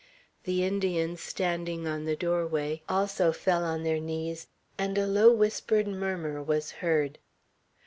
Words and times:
The 0.45 0.63
Indians, 0.63 1.21
standing 1.21 1.85
on 1.85 2.05
the 2.05 2.15
doorway, 2.15 2.81
also 2.89 3.31
fell 3.31 3.63
on 3.63 3.83
their 3.83 3.99
knees, 3.99 4.47
and 4.75 4.97
a 4.97 5.05
low 5.05 5.31
whispered 5.31 5.87
murmur 5.87 6.41
was 6.41 6.71
heard. 6.71 7.19